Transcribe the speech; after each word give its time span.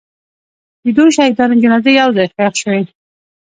د 0.83 0.85
دوو 0.97 1.13
شهیدانو 1.15 1.59
جنازې 1.63 1.91
یو 1.99 2.09
ځای 2.17 2.27
ښخ 2.33 2.53
شوې. 2.61 2.81